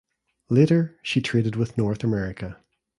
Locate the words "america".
2.03-2.57